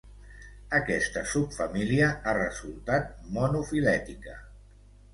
[0.77, 4.39] Aquesta subfamília ha resultat monofilètica.